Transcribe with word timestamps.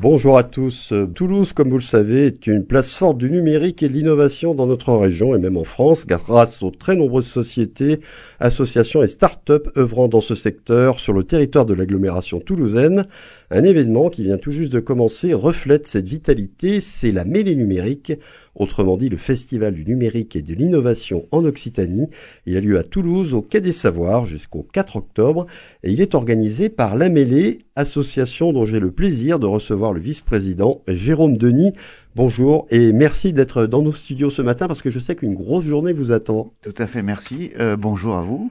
Bonjour 0.00 0.38
à 0.38 0.44
tous. 0.44 0.92
Toulouse, 1.16 1.52
comme 1.52 1.70
vous 1.70 1.78
le 1.78 1.82
savez, 1.82 2.26
est 2.26 2.46
une 2.46 2.64
place 2.64 2.94
forte 2.94 3.18
du 3.18 3.32
numérique 3.32 3.82
et 3.82 3.88
de 3.88 3.94
l'innovation 3.94 4.54
dans 4.54 4.68
notre 4.68 4.92
région 4.92 5.34
et 5.34 5.38
même 5.38 5.56
en 5.56 5.64
France, 5.64 6.06
grâce 6.06 6.62
aux 6.62 6.70
très 6.70 6.94
nombreuses 6.94 7.26
sociétés, 7.26 7.98
associations 8.38 9.02
et 9.02 9.08
start-up 9.08 9.68
œuvrant 9.76 10.06
dans 10.06 10.20
ce 10.20 10.36
secteur 10.36 11.00
sur 11.00 11.14
le 11.14 11.24
territoire 11.24 11.66
de 11.66 11.74
l'agglomération 11.74 12.38
toulousaine. 12.38 13.08
Un 13.50 13.64
événement 13.64 14.08
qui 14.08 14.22
vient 14.22 14.38
tout 14.38 14.52
juste 14.52 14.72
de 14.72 14.78
commencer 14.78 15.34
reflète 15.34 15.88
cette 15.88 16.08
vitalité, 16.08 16.80
c'est 16.80 17.10
la 17.10 17.24
mêlée 17.24 17.56
numérique, 17.56 18.12
autrement 18.58 18.96
dit 18.96 19.08
le 19.08 19.16
Festival 19.16 19.74
du 19.74 19.84
numérique 19.84 20.36
et 20.36 20.42
de 20.42 20.54
l'innovation 20.54 21.24
en 21.32 21.44
Occitanie. 21.44 22.08
Il 22.46 22.56
a 22.56 22.60
lieu 22.60 22.78
à 22.78 22.82
Toulouse 22.82 23.34
au 23.34 23.42
Quai 23.42 23.60
des 23.60 23.72
Savoirs 23.72 24.26
jusqu'au 24.26 24.66
4 24.72 24.96
octobre 24.96 25.46
et 25.82 25.92
il 25.92 26.00
est 26.00 26.14
organisé 26.14 26.68
par 26.68 26.96
La 26.96 27.08
Mêlée, 27.08 27.60
association 27.76 28.52
dont 28.52 28.66
j'ai 28.66 28.80
le 28.80 28.90
plaisir 28.90 29.38
de 29.38 29.46
recevoir 29.46 29.92
le 29.92 30.00
vice-président 30.00 30.82
Jérôme 30.88 31.36
Denis. 31.36 31.72
Bonjour 32.16 32.66
et 32.70 32.92
merci 32.92 33.32
d'être 33.32 33.66
dans 33.66 33.82
nos 33.82 33.92
studios 33.92 34.30
ce 34.30 34.42
matin 34.42 34.66
parce 34.66 34.82
que 34.82 34.90
je 34.90 34.98
sais 34.98 35.14
qu'une 35.14 35.34
grosse 35.34 35.64
journée 35.64 35.92
vous 35.92 36.12
attend. 36.12 36.52
Tout 36.62 36.74
à 36.78 36.86
fait, 36.86 37.02
merci. 37.02 37.50
Euh, 37.58 37.76
bonjour 37.76 38.16
à 38.16 38.22
vous 38.22 38.50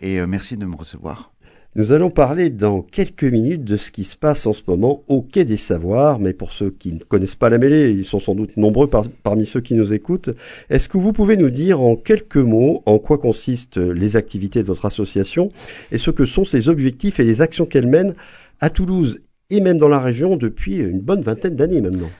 et 0.00 0.20
euh, 0.20 0.26
merci 0.26 0.56
de 0.56 0.66
me 0.66 0.76
recevoir. 0.76 1.33
Nous 1.76 1.90
allons 1.90 2.10
parler 2.10 2.50
dans 2.50 2.82
quelques 2.82 3.24
minutes 3.24 3.64
de 3.64 3.76
ce 3.76 3.90
qui 3.90 4.04
se 4.04 4.16
passe 4.16 4.46
en 4.46 4.52
ce 4.52 4.62
moment 4.68 5.02
au 5.08 5.22
Quai 5.22 5.44
des 5.44 5.56
Savoirs, 5.56 6.20
mais 6.20 6.32
pour 6.32 6.52
ceux 6.52 6.70
qui 6.70 6.92
ne 6.92 7.00
connaissent 7.00 7.34
pas 7.34 7.50
la 7.50 7.58
mêlée, 7.58 7.90
ils 7.90 8.04
sont 8.04 8.20
sans 8.20 8.36
doute 8.36 8.56
nombreux 8.56 8.88
parmi 8.88 9.44
ceux 9.44 9.60
qui 9.60 9.74
nous 9.74 9.92
écoutent, 9.92 10.30
est-ce 10.70 10.88
que 10.88 10.98
vous 10.98 11.12
pouvez 11.12 11.36
nous 11.36 11.50
dire 11.50 11.80
en 11.80 11.96
quelques 11.96 12.36
mots 12.36 12.84
en 12.86 13.00
quoi 13.00 13.18
consistent 13.18 13.78
les 13.78 14.14
activités 14.14 14.62
de 14.62 14.68
votre 14.68 14.84
association 14.84 15.50
et 15.90 15.98
ce 15.98 16.12
que 16.12 16.24
sont 16.24 16.44
ses 16.44 16.68
objectifs 16.68 17.18
et 17.18 17.24
les 17.24 17.42
actions 17.42 17.66
qu'elle 17.66 17.88
mène 17.88 18.14
à 18.60 18.70
Toulouse 18.70 19.20
et 19.50 19.60
même 19.60 19.78
dans 19.78 19.88
la 19.88 19.98
région 19.98 20.36
depuis 20.36 20.76
une 20.76 21.00
bonne 21.00 21.22
vingtaine 21.22 21.56
d'années 21.56 21.80
maintenant? 21.80 22.10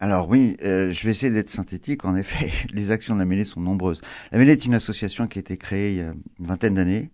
Alors 0.00 0.28
oui, 0.28 0.56
euh, 0.64 0.90
je 0.90 1.04
vais 1.04 1.10
essayer 1.10 1.30
d'être 1.30 1.48
synthétique. 1.48 2.04
En 2.04 2.16
effet, 2.16 2.50
les 2.74 2.90
actions 2.90 3.14
de 3.14 3.20
la 3.20 3.24
Mêlée 3.24 3.44
sont 3.44 3.60
nombreuses. 3.60 4.00
La 4.32 4.38
Mêlée 4.38 4.50
est 4.50 4.64
une 4.64 4.74
association 4.74 5.28
qui 5.28 5.38
a 5.38 5.40
été 5.40 5.56
créée 5.56 5.92
il 5.92 5.98
y 5.98 6.00
a 6.00 6.14
une 6.40 6.46
vingtaine 6.46 6.74
d'années 6.74 7.10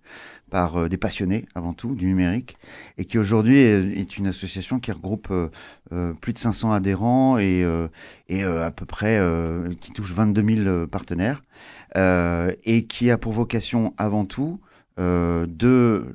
par 0.51 0.77
euh, 0.77 0.89
des 0.89 0.97
passionnés 0.97 1.47
avant 1.55 1.73
tout 1.73 1.95
du 1.95 2.07
numérique 2.07 2.57
et 2.97 3.05
qui 3.05 3.19
aujourd'hui 3.19 3.59
est, 3.59 4.17
une 4.19 4.27
association 4.27 4.81
qui 4.81 4.93
regroupe 4.93 5.29
euh, 5.31 6.15
plus 6.21 6.33
de 6.33 6.39
500 6.39 6.73
adhérents 6.73 7.39
et, 7.39 7.65
et 8.29 8.43
à 8.43 8.71
peu 8.71 8.87
près 8.87 9.21
qui 9.81 9.93
touche 9.93 10.13
22 10.13 10.65
000 10.65 10.87
partenaires 10.87 11.43
et 11.97 12.87
qui 12.89 13.11
a 13.11 13.19
pour 13.19 13.33
vocation 13.33 13.95
avant 13.97 14.25
tout 14.25 14.61
euh, 14.99 15.47
de 15.47 16.13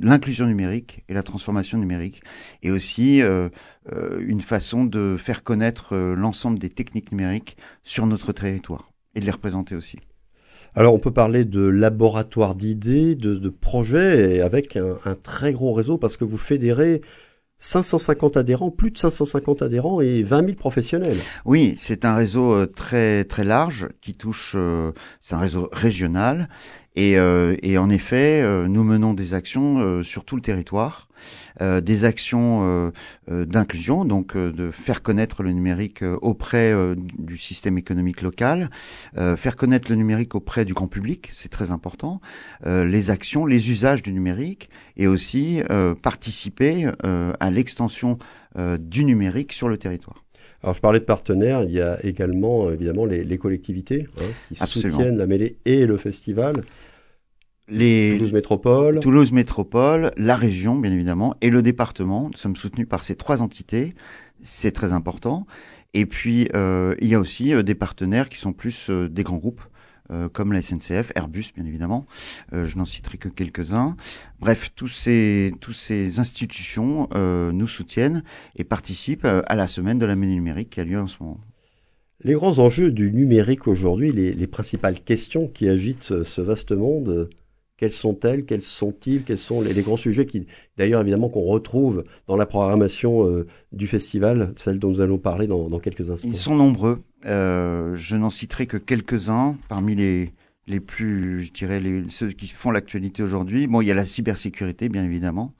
l'inclusion 0.00 0.46
numérique 0.46 1.04
et 1.10 1.14
la 1.14 1.22
transformation 1.22 1.76
numérique, 1.76 2.22
et 2.62 2.70
aussi 2.70 3.20
euh, 3.20 3.50
euh, 3.92 4.24
une 4.26 4.40
façon 4.40 4.84
de 4.84 5.16
faire 5.18 5.44
connaître 5.44 5.94
l'ensemble 5.94 6.58
des 6.58 6.70
techniques 6.70 7.12
numériques 7.12 7.58
sur 7.82 8.06
notre 8.06 8.32
territoire 8.32 8.90
et 9.14 9.20
de 9.20 9.26
les 9.26 9.30
représenter 9.30 9.74
aussi. 9.74 9.98
Alors 10.74 10.94
on 10.94 10.98
peut 10.98 11.12
parler 11.12 11.44
de 11.44 11.64
laboratoire 11.64 12.54
d'idées, 12.54 13.14
de, 13.14 13.48
projets, 13.48 14.40
avec 14.40 14.76
un, 14.76 14.96
un, 15.04 15.14
très 15.14 15.52
gros 15.52 15.72
réseau 15.72 15.98
parce 15.98 16.16
que 16.16 16.24
vous 16.24 16.36
fédérez 16.36 17.00
550 17.58 18.36
adhérents, 18.36 18.70
plus 18.70 18.90
de 18.90 18.98
550 18.98 19.62
adhérents 19.62 20.00
et 20.00 20.22
20 20.22 20.44
000 20.44 20.56
professionnels. 20.56 21.16
Oui, 21.44 21.74
c'est 21.78 22.04
un 22.04 22.14
réseau 22.16 22.66
très 22.66 23.24
très 23.24 23.44
large 23.44 23.88
qui 24.00 24.14
touche, 24.14 24.56
c'est 25.20 25.34
un 25.34 25.38
réseau 25.38 25.68
régional 25.72 26.48
et, 26.96 27.18
euh, 27.18 27.56
et, 27.62 27.76
en 27.76 27.90
effet, 27.90 28.40
euh, 28.42 28.68
nous 28.68 28.84
menons 28.84 29.14
des 29.14 29.34
actions 29.34 29.78
euh, 29.78 30.02
sur 30.02 30.24
tout 30.24 30.36
le 30.36 30.42
territoire, 30.42 31.08
des 31.60 32.04
actions 32.04 32.92
d'inclusion, 33.28 34.04
donc 34.04 34.36
de 34.36 34.72
faire 34.72 35.02
connaître 35.02 35.44
le 35.44 35.52
numérique 35.52 36.02
auprès 36.20 36.74
du 37.16 37.38
système 37.38 37.78
économique 37.78 38.22
local, 38.22 38.70
faire 39.14 39.54
connaître 39.54 39.88
le 39.88 39.94
numérique 39.96 40.34
auprès 40.34 40.64
du 40.64 40.74
grand 40.74 40.88
public, 40.88 41.28
c'est 41.30 41.50
très 41.50 41.70
important, 41.70 42.20
les 42.66 43.10
actions, 43.10 43.46
les 43.46 43.70
usages 43.70 44.02
du 44.02 44.12
numérique, 44.12 44.68
et 44.96 45.06
aussi 45.06 45.62
participer 46.02 46.90
à 47.04 47.50
l'extension 47.52 48.18
du 48.80 49.04
numérique 49.04 49.52
sur 49.52 49.68
le 49.68 49.76
territoire. 49.76 50.23
Alors 50.64 50.74
je 50.74 50.80
parlais 50.80 50.98
de 50.98 51.04
partenaires, 51.04 51.62
il 51.64 51.72
y 51.72 51.80
a 51.82 52.02
également 52.06 52.70
évidemment 52.70 53.04
les, 53.04 53.22
les 53.22 53.36
collectivités 53.36 54.08
hein, 54.18 54.24
qui 54.48 54.80
soutiennent 54.80 55.18
la 55.18 55.26
mêlée 55.26 55.58
et 55.66 55.84
le 55.84 55.98
festival. 55.98 56.54
Les 57.68 58.14
Toulouse 58.16 58.32
Métropole. 58.32 59.00
Toulouse 59.00 59.30
Métropole, 59.30 60.10
la 60.16 60.36
région 60.36 60.76
bien 60.76 60.90
évidemment 60.90 61.34
et 61.42 61.50
le 61.50 61.60
département. 61.60 62.30
Nous 62.32 62.38
sommes 62.38 62.56
soutenus 62.56 62.88
par 62.88 63.02
ces 63.02 63.14
trois 63.14 63.42
entités, 63.42 63.94
c'est 64.40 64.72
très 64.72 64.94
important. 64.94 65.46
Et 65.92 66.06
puis 66.06 66.48
euh, 66.54 66.94
il 67.02 67.08
y 67.08 67.14
a 67.14 67.20
aussi 67.20 67.52
euh, 67.52 67.62
des 67.62 67.74
partenaires 67.74 68.30
qui 68.30 68.38
sont 68.38 68.54
plus 68.54 68.88
euh, 68.88 69.06
des 69.06 69.22
grands 69.22 69.36
groupes. 69.36 69.60
Comme 70.32 70.52
la 70.52 70.62
SNCF, 70.62 71.12
Airbus 71.14 71.52
bien 71.54 71.64
évidemment, 71.64 72.06
je 72.52 72.76
n'en 72.76 72.84
citerai 72.84 73.18
que 73.18 73.28
quelques-uns. 73.28 73.96
Bref, 74.40 74.70
tous 74.74 74.88
ces, 74.88 75.52
tous 75.60 75.72
ces 75.72 76.18
institutions 76.18 77.08
nous 77.14 77.68
soutiennent 77.68 78.22
et 78.56 78.64
participent 78.64 79.26
à 79.26 79.54
la 79.54 79.66
semaine 79.66 79.98
de 79.98 80.06
la 80.06 80.14
numérique 80.14 80.70
qui 80.70 80.80
a 80.80 80.84
lieu 80.84 81.00
en 81.00 81.06
ce 81.06 81.16
moment. 81.20 81.40
Les 82.22 82.32
grands 82.32 82.58
enjeux 82.58 82.90
du 82.90 83.12
numérique 83.12 83.66
aujourd'hui, 83.66 84.10
les, 84.12 84.32
les, 84.32 84.46
principales 84.46 84.98
questions 85.00 85.46
qui 85.46 85.68
agitent 85.68 86.22
ce, 86.22 86.40
vaste 86.40 86.72
monde, 86.72 87.28
quelles 87.84 87.92
sont-elles? 87.92 88.46
Quels 88.46 88.62
sont-ils? 88.62 89.24
Quels 89.24 89.36
sont 89.36 89.60
les, 89.60 89.74
grands 89.82 89.98
sujets 89.98 90.24
qui, 90.24 90.46
d'ailleurs, 90.78 91.02
évidemment, 91.02 91.28
qu'on 91.28 91.42
retrouve 91.42 92.04
dans 92.26 92.36
la 92.38 92.46
programmation 92.46 93.28
euh, 93.28 93.46
du 93.72 93.86
festival, 93.86 94.54
celle 94.56 94.78
dont 94.78 94.88
nous 94.88 95.02
allons 95.02 95.18
parler 95.18 95.46
dans, 95.46 95.68
dans 95.68 95.78
quelques 95.78 96.08
instants. 96.08 96.26
Ils 96.26 96.34
sont 96.34 96.56
nombreux. 96.56 97.02
Euh, 97.26 97.94
je 97.94 98.16
n'en 98.16 98.30
citerai 98.30 98.66
que 98.66 98.78
quelques-uns 98.78 99.56
parmi 99.68 99.94
les, 99.96 100.32
les 100.66 100.80
plus, 100.80 101.42
je 101.42 101.52
dirais, 101.52 101.80
les, 101.80 102.04
ceux 102.08 102.30
qui 102.30 102.48
font 102.48 102.70
l'actualité 102.70 103.22
aujourd'hui. 103.22 103.66
Bon, 103.66 103.80
il 103.80 103.86
y 103.86 103.90
a 103.90 103.94
la 103.94 104.04
cybersécurité, 104.04 104.88
bien 104.88 105.04
évidemment. 105.04 105.54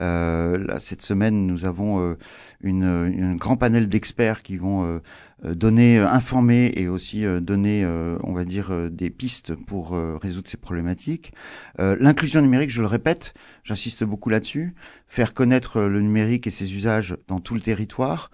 Euh, 0.00 0.78
cette 0.78 1.02
semaine, 1.02 1.46
nous 1.46 1.64
avons 1.64 2.00
euh, 2.00 2.18
une, 2.60 2.84
un 2.84 3.36
grand 3.36 3.56
panel 3.56 3.88
d'experts 3.88 4.42
qui 4.42 4.56
vont 4.56 4.84
euh, 4.84 4.98
euh 5.44 5.54
donner, 5.54 5.98
euh, 5.98 6.08
informer 6.08 6.72
et 6.76 6.88
aussi 6.88 7.24
donner, 7.40 7.86
on 8.22 8.32
va 8.32 8.44
dire, 8.44 8.90
des 8.90 9.10
pistes 9.10 9.54
pour 9.54 9.98
résoudre 10.20 10.48
ces 10.48 10.56
problématiques. 10.56 11.32
L'inclusion 11.78 12.40
numérique, 12.42 12.70
je 12.70 12.80
le 12.80 12.86
répète, 12.86 13.34
j'insiste 13.64 14.04
beaucoup 14.04 14.30
là-dessus. 14.30 14.74
Faire 15.08 15.34
connaître 15.34 15.80
le 15.80 16.00
numérique 16.00 16.46
et 16.46 16.50
ses 16.50 16.74
usages 16.74 17.16
dans 17.28 17.40
tout 17.40 17.54
le 17.54 17.60
territoire, 17.60 18.30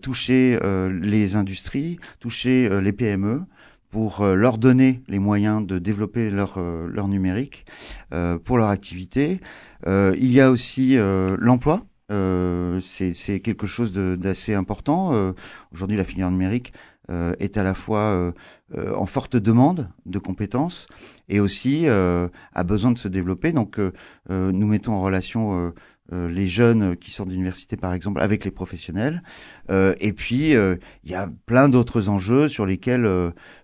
toucher 0.00 0.58
les 0.90 1.36
industries, 1.36 1.98
toucher 2.20 2.80
les 2.80 2.92
PME 2.92 3.42
pour 3.94 4.22
euh, 4.22 4.34
leur 4.34 4.58
donner 4.58 5.02
les 5.06 5.20
moyens 5.20 5.64
de 5.64 5.78
développer 5.78 6.28
leur, 6.28 6.54
euh, 6.56 6.88
leur 6.88 7.06
numérique 7.06 7.64
euh, 8.12 8.40
pour 8.40 8.58
leur 8.58 8.68
activité. 8.68 9.40
il 9.86 10.32
y 10.32 10.40
a 10.40 10.50
aussi 10.50 10.96
l'emploi. 11.38 11.82
c'est 12.80 13.40
quelque 13.40 13.66
chose 13.66 13.92
d'assez 13.92 14.54
important. 14.54 15.12
Aujourd'hui, 15.72 15.96
la 15.96 16.04
filière 16.04 16.30
numérique 16.30 16.72
est 17.38 17.56
à 17.58 17.62
la 17.62 17.74
fois 17.74 18.32
en 18.74 19.06
forte 19.06 19.36
demande 19.36 19.90
de 20.06 20.18
compétences 20.18 20.86
et 21.28 21.38
aussi 21.38 21.86
a 21.86 22.64
besoin 22.64 22.92
de 22.92 22.98
se 22.98 23.08
développer. 23.08 23.52
Donc, 23.52 23.78
nous 24.30 24.66
mettons 24.66 24.94
en 24.94 25.02
relation 25.02 25.74
les 26.12 26.48
jeunes 26.48 26.96
qui 26.96 27.10
sortent 27.10 27.30
d'université 27.30 27.76
par 27.76 27.94
exemple 27.94 28.20
avec 28.20 28.44
les 28.44 28.50
professionnels 28.50 29.22
euh, 29.70 29.94
et 30.00 30.12
puis 30.12 30.54
euh, 30.54 30.76
il 31.04 31.10
y 31.10 31.14
a 31.14 31.30
plein 31.46 31.70
d'autres 31.70 32.10
enjeux 32.10 32.48
sur 32.48 32.66
lesquels 32.66 33.08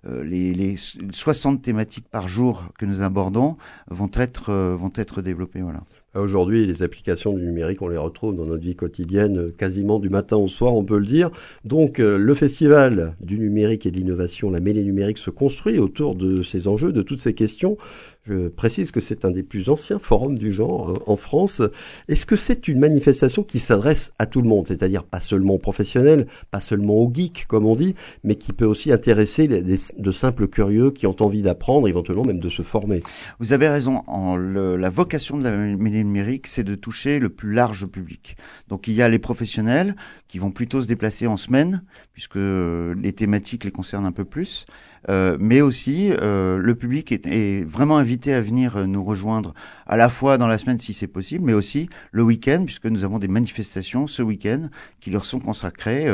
les, 0.04 0.54
les 0.54 0.76
60 0.76 1.60
thématiques 1.60 2.08
par 2.08 2.28
jour 2.28 2.64
que 2.78 2.86
nous 2.86 3.02
abordons 3.02 3.56
vont 3.90 4.10
être 4.14 4.52
vont 4.52 4.92
être 4.94 5.22
développées 5.22 5.60
voilà. 5.60 5.82
Aujourd'hui, 6.16 6.66
les 6.66 6.82
applications 6.82 7.32
du 7.32 7.44
numérique, 7.44 7.82
on 7.82 7.88
les 7.88 7.96
retrouve 7.96 8.34
dans 8.34 8.44
notre 8.44 8.64
vie 8.64 8.74
quotidienne 8.74 9.52
quasiment 9.52 10.00
du 10.00 10.08
matin 10.08 10.36
au 10.36 10.48
soir, 10.48 10.74
on 10.74 10.82
peut 10.82 10.98
le 10.98 11.06
dire. 11.06 11.30
Donc, 11.64 11.98
le 11.98 12.34
festival 12.34 13.14
du 13.20 13.38
numérique 13.38 13.86
et 13.86 13.92
de 13.92 13.96
l'innovation, 13.96 14.50
la 14.50 14.58
mêlée 14.58 14.82
numérique, 14.82 15.18
se 15.18 15.30
construit 15.30 15.78
autour 15.78 16.16
de 16.16 16.42
ces 16.42 16.66
enjeux, 16.66 16.92
de 16.92 17.02
toutes 17.02 17.20
ces 17.20 17.32
questions. 17.32 17.76
Je 18.24 18.48
précise 18.48 18.90
que 18.90 19.00
c'est 19.00 19.24
un 19.24 19.30
des 19.30 19.42
plus 19.42 19.70
anciens 19.70 19.98
forums 19.98 20.38
du 20.38 20.52
genre 20.52 20.90
euh, 20.90 20.98
en 21.06 21.16
France. 21.16 21.62
Est-ce 22.06 22.26
que 22.26 22.36
c'est 22.36 22.68
une 22.68 22.78
manifestation 22.78 23.42
qui 23.42 23.58
s'adresse 23.58 24.12
à 24.18 24.26
tout 24.26 24.42
le 24.42 24.48
monde, 24.48 24.68
c'est-à-dire 24.68 25.04
pas 25.04 25.20
seulement 25.20 25.54
aux 25.54 25.58
professionnels, 25.58 26.26
pas 26.50 26.60
seulement 26.60 26.96
aux 26.96 27.10
geeks 27.12 27.46
comme 27.46 27.64
on 27.64 27.76
dit, 27.76 27.94
mais 28.22 28.34
qui 28.34 28.52
peut 28.52 28.66
aussi 28.66 28.92
intéresser 28.92 29.48
de 29.48 30.12
simples 30.12 30.48
curieux 30.48 30.90
qui 30.90 31.06
ont 31.06 31.16
envie 31.20 31.40
d'apprendre, 31.40 31.88
éventuellement 31.88 32.24
même 32.24 32.40
de 32.40 32.50
se 32.50 32.60
former? 32.60 33.00
Vous 33.38 33.54
avez 33.54 33.68
raison. 33.68 34.02
En 34.06 34.36
la 34.36 34.90
vocation 34.90 35.38
de 35.38 35.44
la 35.44 35.50
mêlée 35.50 36.04
numérique, 36.04 36.46
c'est 36.46 36.64
de 36.64 36.74
toucher 36.74 37.18
le 37.18 37.30
plus 37.30 37.52
large 37.52 37.86
public. 37.86 38.36
Donc 38.68 38.86
il 38.86 38.94
y 38.94 39.02
a 39.02 39.08
les 39.08 39.18
professionnels 39.18 39.96
qui 40.28 40.38
vont 40.38 40.50
plutôt 40.50 40.82
se 40.82 40.86
déplacer 40.86 41.26
en 41.26 41.36
semaine, 41.36 41.82
puisque 42.12 42.36
les 42.36 43.12
thématiques 43.14 43.64
les 43.64 43.72
concernent 43.72 44.06
un 44.06 44.12
peu 44.12 44.24
plus. 44.24 44.66
Mais 45.08 45.60
aussi 45.60 46.10
le 46.10 46.72
public 46.74 47.12
est, 47.12 47.64
vraiment 47.64 47.98
invité 47.98 48.34
à 48.34 48.40
venir 48.40 48.86
nous 48.86 49.02
rejoindre 49.02 49.54
à 49.86 49.96
la 49.96 50.08
fois 50.08 50.38
dans 50.38 50.46
la 50.46 50.58
semaine 50.58 50.78
si 50.78 50.92
c'est 50.92 51.06
possible, 51.06 51.44
mais 51.44 51.52
aussi 51.52 51.88
le 52.12 52.22
week-end, 52.22 52.64
puisque 52.64 52.86
nous 52.86 53.04
avons 53.04 53.18
des 53.18 53.28
manifestations 53.28 54.06
ce 54.06 54.22
week-end 54.22 54.68
qui 55.00 55.10
leur 55.10 55.24
sont 55.24 55.40
consacrées, 55.40 56.06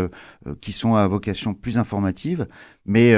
qui 0.60 0.72
sont 0.72 0.94
à 0.94 1.06
vocation 1.08 1.54
plus 1.54 1.78
informative. 1.78 2.46
Mais 2.86 3.14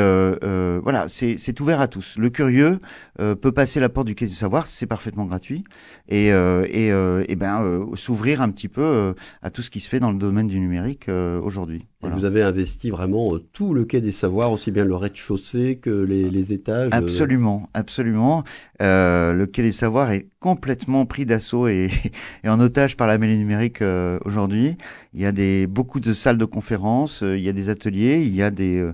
voilà, 0.82 1.06
c'est 1.08 1.60
ouvert 1.60 1.80
à 1.80 1.88
tous. 1.88 2.16
Le 2.18 2.30
curieux 2.30 2.80
peut 3.16 3.52
passer 3.52 3.80
la 3.80 3.88
porte 3.88 4.06
du 4.06 4.14
Quai 4.14 4.26
du 4.26 4.34
Savoir, 4.34 4.66
c'est 4.66 4.86
parfaitement 4.86 5.26
gratuit, 5.26 5.64
et, 6.08 6.28
et, 6.28 6.88
et 6.88 7.36
ben 7.36 7.86
s'ouvrir 7.94 8.40
un 8.42 8.50
petit 8.50 8.68
peu 8.68 9.14
à 9.42 9.50
tout 9.50 9.62
ce 9.62 9.70
qui 9.70 9.80
se 9.80 9.88
fait 9.88 10.00
dans 10.00 10.12
le 10.12 10.18
domaine 10.18 10.48
du 10.48 10.58
numérique 10.58 11.08
aujourd'hui. 11.08 11.86
Vous 12.00 12.24
avez 12.24 12.42
investi 12.42 12.90
vraiment 12.90 13.34
euh, 13.34 13.44
tout 13.52 13.74
le 13.74 13.84
quai 13.84 14.00
des 14.00 14.12
savoirs, 14.12 14.52
aussi 14.52 14.70
bien 14.70 14.84
le 14.84 14.94
rez-de-chaussée 14.94 15.80
que 15.82 15.90
les, 15.90 16.30
les, 16.30 16.52
étages. 16.52 16.92
Euh. 16.94 16.96
Absolument, 16.96 17.68
absolument. 17.74 18.44
Euh, 18.80 19.32
le 19.32 19.46
quai 19.46 19.62
des 19.64 19.72
savoirs 19.72 20.12
est 20.12 20.28
complètement 20.38 21.06
pris 21.06 21.26
d'assaut 21.26 21.66
et, 21.66 21.90
et, 22.44 22.48
en 22.48 22.60
otage 22.60 22.96
par 22.96 23.08
la 23.08 23.18
mêlée 23.18 23.36
numérique 23.36 23.82
euh, 23.82 24.20
aujourd'hui. 24.24 24.76
Il 25.12 25.20
y 25.20 25.26
a 25.26 25.32
des 25.32 25.66
beaucoup 25.66 25.98
de 25.98 26.12
salles 26.12 26.38
de 26.38 26.44
conférences, 26.44 27.22
il 27.22 27.40
y 27.40 27.48
a 27.48 27.52
des 27.52 27.68
ateliers, 27.68 28.22
il 28.22 28.34
y 28.34 28.42
a 28.42 28.52
des 28.52 28.86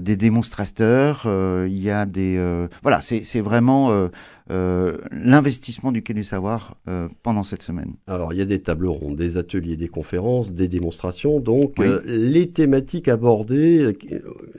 des 0.00 0.16
démonstrateurs, 0.16 1.26
il 1.26 1.78
y 1.78 1.90
a 1.90 2.06
des 2.06 2.40
voilà, 2.82 3.00
c'est 3.00 3.40
vraiment 3.40 4.08
euh, 4.50 4.98
l'investissement 5.10 5.90
du 5.90 6.02
Quai 6.02 6.12
du 6.12 6.22
Savoir 6.22 6.76
euh, 6.86 7.08
pendant 7.22 7.44
cette 7.44 7.62
semaine. 7.62 7.94
Alors, 8.06 8.34
il 8.34 8.38
y 8.38 8.42
a 8.42 8.44
des 8.44 8.60
tables 8.60 8.88
rondes, 8.88 9.16
des 9.16 9.38
ateliers, 9.38 9.76
des 9.76 9.88
conférences, 9.88 10.52
des 10.52 10.68
démonstrations. 10.68 11.40
Donc, 11.40 11.80
euh, 11.80 12.02
les 12.04 12.50
thématiques 12.50 13.08
abordées, 13.08 13.96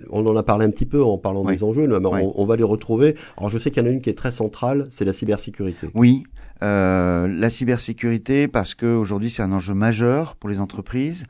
on 0.10 0.26
en 0.26 0.36
a 0.36 0.42
parlé 0.42 0.66
un 0.66 0.72
petit 0.72 0.88
peu 0.88 1.04
en 1.04 1.20
parlant 1.20 1.44
des 1.46 1.64
enjeux, 1.64 1.88
mais 1.88 2.00
on, 2.04 2.46
va 2.46 2.56
les 2.56 2.64
retrouver. 2.64 3.16
Alors, 3.38 3.52
je 3.52 3.60
sais 3.60 3.70
qu'il 3.70 3.84
y 3.84 3.86
en 3.86 3.90
a 3.90 3.92
une 3.92 4.02
qui 4.02 4.10
est 4.10 4.18
très 4.18 4.32
centrale, 4.32 4.88
c'est 4.90 5.06
la 5.06 5.14
cybersécurité. 5.14 5.88
Oui, 5.94 6.24
la 6.62 7.50
cybersécurité, 7.52 8.48
parce 8.48 8.74
qu'aujourd'hui, 8.74 9.30
c'est 9.30 9.44
un 9.44 9.52
enjeu 9.52 9.76
majeur 9.76 10.36
pour 10.36 10.50
les 10.50 10.60
entreprises. 10.60 11.26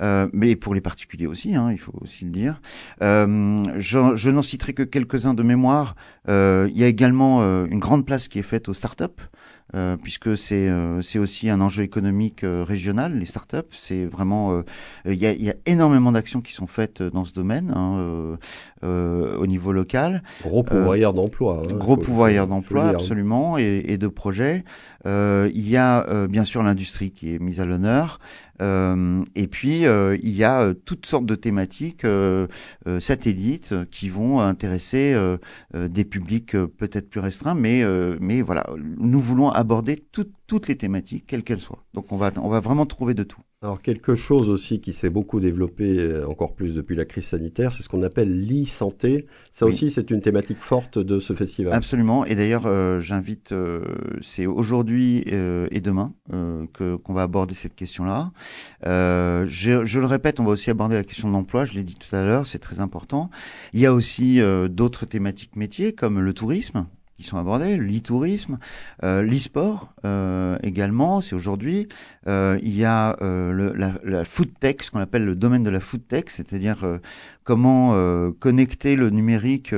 Euh, 0.00 0.28
mais 0.32 0.56
pour 0.56 0.74
les 0.74 0.80
particuliers 0.80 1.26
aussi, 1.26 1.54
hein, 1.54 1.70
il 1.72 1.78
faut 1.78 1.92
aussi 2.00 2.24
le 2.24 2.30
dire. 2.30 2.60
Euh, 3.02 3.64
je, 3.78 4.16
je 4.16 4.30
n'en 4.30 4.42
citerai 4.42 4.72
que 4.72 4.82
quelques-uns 4.82 5.34
de 5.34 5.42
mémoire. 5.42 5.94
Euh, 6.28 6.68
il 6.70 6.78
y 6.78 6.84
a 6.84 6.86
également 6.86 7.38
euh, 7.40 7.66
une 7.70 7.80
grande 7.80 8.06
place 8.06 8.28
qui 8.28 8.38
est 8.38 8.42
faite 8.42 8.68
aux 8.68 8.74
startups. 8.74 9.04
Euh, 9.76 9.96
puisque 9.96 10.36
c'est 10.36 10.68
euh, 10.68 11.00
c'est 11.00 11.20
aussi 11.20 11.48
un 11.48 11.60
enjeu 11.60 11.84
économique 11.84 12.40
régional, 12.42 13.16
les 13.16 13.24
startups. 13.24 13.70
C'est 13.70 14.04
vraiment 14.04 14.64
il 15.04 15.14
y 15.14 15.26
a, 15.26 15.32
y, 15.32 15.48
a, 15.48 15.54
énormément 15.64 16.10
d'actions 16.10 16.40
qui 16.40 16.52
sont 16.52 16.66
faites 16.66 17.04
dans 17.04 17.24
ce 17.24 17.32
domaine 17.32 17.72
hein, 17.76 18.36
au 18.82 19.46
niveau 19.46 19.70
local. 19.70 20.24
Gros 20.42 20.64
pouvoir 20.64 21.12
d'emploi. 21.12 21.62
Hein, 21.64 21.76
gros 21.76 21.96
pouvoir 21.96 22.48
d'emploi, 22.48 22.88
absolument, 22.88 23.58
et, 23.58 23.84
et, 23.86 23.96
de 23.96 24.08
projets. 24.08 24.64
il 25.06 25.70
y 25.70 25.76
a 25.76 26.26
bien 26.26 26.44
sûr 26.44 26.64
l'industrie 26.64 27.12
qui 27.12 27.32
est 27.32 27.38
mise 27.38 27.60
à 27.60 27.64
l'honneur. 27.64 28.18
Euh, 28.60 29.24
et 29.34 29.46
puis 29.46 29.86
euh, 29.86 30.16
il 30.22 30.30
y 30.30 30.44
a 30.44 30.60
euh, 30.60 30.74
toutes 30.74 31.06
sortes 31.06 31.26
de 31.26 31.34
thématiques 31.34 32.06
satellites 33.00 33.74
qui 33.90 34.08
vont 34.08 34.40
intéresser 34.40 35.16
des 35.74 36.04
publics 36.04 36.52
peut-être 36.52 37.10
plus 37.10 37.20
restreints, 37.20 37.54
mais 37.54 37.84
mais 38.20 38.42
voilà, 38.42 38.66
nous 38.76 39.20
voulons 39.20 39.50
aborder 39.50 39.96
toutes 39.96 40.68
les 40.68 40.76
thématiques, 40.76 41.26
quelles 41.26 41.42
qu'elles 41.44 41.60
soient. 41.60 41.84
Donc 41.94 42.12
on 42.12 42.16
va 42.16 42.32
on 42.36 42.48
va 42.48 42.60
vraiment 42.60 42.86
trouver 42.86 43.14
de 43.14 43.22
tout. 43.22 43.40
Alors 43.62 43.82
quelque 43.82 44.16
chose 44.16 44.48
aussi 44.48 44.80
qui 44.80 44.94
s'est 44.94 45.10
beaucoup 45.10 45.38
développé 45.38 45.98
euh, 45.98 46.26
encore 46.26 46.54
plus 46.54 46.74
depuis 46.74 46.96
la 46.96 47.04
crise 47.04 47.26
sanitaire, 47.26 47.74
c'est 47.74 47.82
ce 47.82 47.90
qu'on 47.90 48.02
appelle 48.02 48.46
l'e-santé. 48.46 49.26
Ça 49.52 49.66
aussi, 49.66 49.90
c'est 49.90 50.10
une 50.10 50.22
thématique 50.22 50.60
forte 50.60 50.98
de 50.98 51.20
ce 51.20 51.34
festival. 51.34 51.74
Absolument. 51.74 52.24
Et 52.24 52.36
d'ailleurs, 52.36 52.64
euh, 52.64 53.00
j'invite, 53.00 53.52
euh, 53.52 53.84
c'est 54.22 54.46
aujourd'hui 54.46 55.18
et 55.26 55.80
demain 55.82 56.14
que 56.72 56.96
qu'on 56.96 57.12
va 57.12 57.22
aborder 57.22 57.52
cette 57.52 57.74
question-là. 57.74 58.32
Je, 58.82 59.84
je, 59.84 60.00
le 60.00 60.06
répète, 60.06 60.40
on 60.40 60.44
va 60.44 60.52
aussi 60.52 60.70
aborder 60.70 60.94
la 60.94 61.04
question 61.04 61.28
de 61.28 61.34
l'emploi. 61.34 61.66
Je 61.66 61.74
l'ai 61.74 61.84
dit 61.84 61.96
tout 61.96 62.16
à 62.16 62.24
l'heure, 62.24 62.46
c'est 62.46 62.60
très 62.60 62.80
important. 62.80 63.28
Il 63.74 63.80
y 63.80 63.86
a 63.86 63.92
aussi 63.92 64.40
d'autres 64.70 65.04
thématiques 65.04 65.56
métiers 65.56 65.92
comme 65.92 66.18
le 66.18 66.32
tourisme 66.32 66.86
qui 67.20 67.26
sont 67.26 67.36
abordés, 67.36 67.76
l'e-tourisme, 67.76 68.58
euh, 69.04 69.22
l'e-sport 69.22 69.92
euh, 70.04 70.56
également, 70.62 71.20
c'est 71.20 71.34
aujourd'hui. 71.34 71.86
Euh, 72.26 72.58
il 72.62 72.74
y 72.74 72.84
a 72.84 73.16
euh, 73.20 73.52
le, 73.52 73.74
la, 73.74 73.94
la 74.04 74.24
ce 74.24 74.90
qu'on 74.90 75.00
appelle 75.00 75.26
le 75.26 75.36
domaine 75.36 75.62
de 75.62 75.70
la 75.70 75.80
food 75.80 76.06
tech, 76.08 76.24
c'est-à-dire 76.28 76.78
comment 77.44 77.94
connecter 78.38 78.96
le 78.96 79.10
numérique 79.10 79.74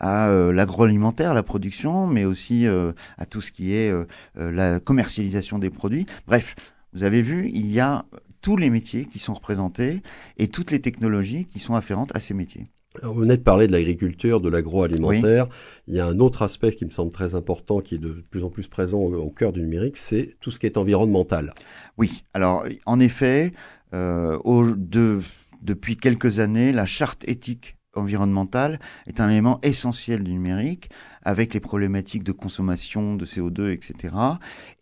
à 0.00 0.30
l'agroalimentaire, 0.52 1.34
la 1.34 1.42
production, 1.42 2.06
mais 2.06 2.24
aussi 2.24 2.66
à 2.66 3.26
tout 3.26 3.40
ce 3.40 3.52
qui 3.52 3.74
est 3.74 3.92
la 4.36 4.80
commercialisation 4.80 5.58
des 5.58 5.70
produits. 5.70 6.06
Bref, 6.26 6.54
vous 6.92 7.02
avez 7.02 7.22
vu, 7.22 7.50
il 7.52 7.70
y 7.70 7.80
a 7.80 8.04
tous 8.40 8.56
les 8.56 8.70
métiers 8.70 9.04
qui 9.04 9.18
sont 9.18 9.34
représentés 9.34 10.02
et 10.38 10.48
toutes 10.48 10.70
les 10.70 10.80
technologies 10.80 11.46
qui 11.46 11.58
sont 11.58 11.74
afférentes 11.74 12.12
à 12.14 12.20
ces 12.20 12.34
métiers. 12.34 12.68
Vous 13.02 13.14
venez 13.14 13.36
de 13.36 13.42
parler 13.42 13.66
de 13.66 13.72
l'agriculture, 13.72 14.40
de 14.40 14.48
l'agroalimentaire. 14.48 15.46
Il 15.86 15.94
y 15.94 16.00
a 16.00 16.06
un 16.06 16.18
autre 16.18 16.42
aspect 16.42 16.72
qui 16.72 16.84
me 16.84 16.90
semble 16.90 17.10
très 17.12 17.34
important, 17.34 17.80
qui 17.80 17.96
est 17.96 17.98
de 17.98 18.24
plus 18.30 18.44
en 18.44 18.50
plus 18.50 18.68
présent 18.68 18.98
au, 18.98 19.30
cœur 19.30 19.52
du 19.52 19.60
numérique, 19.60 19.96
c'est 19.96 20.36
tout 20.40 20.50
ce 20.50 20.58
qui 20.58 20.66
est 20.66 20.76
environnemental. 20.76 21.52
Oui, 21.98 22.24
alors 22.32 22.64
en 22.86 23.00
effet, 23.00 23.52
euh, 23.92 24.38
au, 24.44 24.64
de, 24.74 25.20
depuis 25.62 25.96
quelques 25.96 26.38
années, 26.38 26.72
la 26.72 26.86
charte 26.86 27.24
éthique 27.28 27.76
environnementale 27.94 28.78
est 29.06 29.20
un 29.20 29.30
élément 29.30 29.58
essentiel 29.62 30.22
du 30.22 30.32
numérique, 30.32 30.90
avec 31.22 31.54
les 31.54 31.60
problématiques 31.60 32.24
de 32.24 32.32
consommation 32.32 33.16
de 33.16 33.24
CO2, 33.24 33.72
etc. 33.72 34.14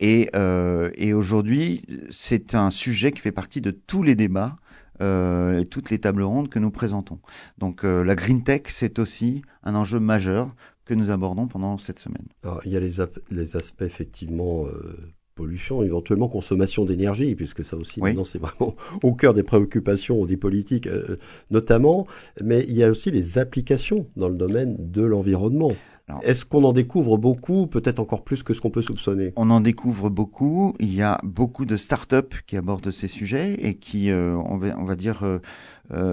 Et, 0.01 0.31
euh, 0.35 0.91
et 0.95 1.15
aujourd'hui, 1.15 1.83
c'est 2.11 2.55
un 2.55 2.71
sujet 2.71 3.13
qui 3.13 3.21
fait 3.21 3.33
partie 3.33 3.61
de 3.61 3.71
tous 3.71 4.03
les 4.03 4.15
débats 4.15 4.57
euh, 5.01 5.65
toutes 5.65 5.91
les 5.91 5.99
tables 5.99 6.23
rondes 6.23 6.49
que 6.49 6.59
nous 6.59 6.71
présentons. 6.71 7.19
Donc 7.59 7.85
euh, 7.85 8.05
la 8.05 8.15
green 8.15 8.45
tech, 8.45 8.63
c'est 8.69 8.99
aussi 8.99 9.43
un 9.63 9.75
enjeu 9.75 10.01
majeur 10.01 10.55
que 10.85 10.95
nous 10.95 11.11
abordons 11.11 11.47
pendant 11.47 11.79
cette 11.79 11.99
semaine. 11.99 12.27
Alors, 12.43 12.61
il 12.65 12.73
y 12.73 12.77
a 12.77 12.81
les, 12.81 12.93
les 13.31 13.57
aspects 13.57 13.83
effectivement 13.83 14.67
euh, 14.67 14.97
pollution, 15.35 15.83
éventuellement 15.83 16.29
consommation 16.29 16.85
d'énergie, 16.85 17.35
puisque 17.35 17.65
ça 17.65 17.77
aussi 17.77 18.01
maintenant 18.01 18.25
c'est 18.25 18.39
vraiment 18.39 18.77
au 19.03 19.15
cœur 19.15 19.35
des 19.35 19.43
préoccupations 19.43 20.25
des 20.27 20.37
politiques 20.37 20.87
euh, 20.87 21.17
notamment, 21.51 22.07
mais 22.43 22.65
il 22.69 22.75
y 22.75 22.85
a 22.85 22.91
aussi 22.91 23.11
les 23.11 23.39
applications 23.39 24.07
dans 24.17 24.29
le 24.29 24.37
domaine 24.37 24.77
de 24.79 25.03
l'environnement. 25.03 25.73
Est-ce 26.23 26.45
qu'on 26.45 26.65
en 26.65 26.73
découvre 26.73 27.17
beaucoup, 27.17 27.67
peut-être 27.67 27.99
encore 27.99 28.25
plus 28.25 28.43
que 28.43 28.53
ce 28.53 28.61
qu'on 28.61 28.71
peut 28.71 28.83
soupçonner? 28.83 29.33
On 29.37 29.51
en 29.51 29.61
découvre 29.61 30.11
beaucoup. 30.11 30.75
Il 30.79 30.95
y 30.95 31.03
a 31.03 31.19
beaucoup 31.23 31.65
de 31.65 31.77
start-up 31.77 32.35
qui 32.47 32.57
abordent 32.57 32.91
ces 32.91 33.09
sujets 33.09 33.55
et 33.59 33.75
qui, 33.75 34.11
euh, 34.11 34.37
on, 34.37 34.59
va, 34.59 34.79
on, 34.79 34.85
va, 34.85 34.97
dire, 34.97 35.23
euh, 35.23 35.39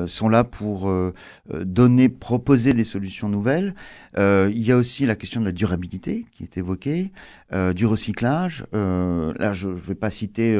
sont 0.08 0.30
là 0.30 0.44
pour 0.44 0.90
euh, 0.90 1.14
euh, 1.54 1.64
donner, 1.64 2.10
proposer 2.10 2.74
des 2.74 2.84
solutions 2.84 3.30
nouvelles. 3.30 3.74
il 4.18 4.62
y 4.62 4.72
a 4.72 4.78
aussi 4.78 5.06
la 5.06 5.16
question 5.16 5.40
de 5.40 5.46
la 5.46 5.52
durabilité 5.52 6.26
qui 6.32 6.44
est 6.44 6.58
évoquée, 6.58 7.12
du 7.76 7.86
recyclage. 7.86 8.66
là, 8.74 9.54
je 9.54 9.70
ne 9.70 9.74
vais 9.74 9.96
pas 9.96 10.10
citer 10.10 10.58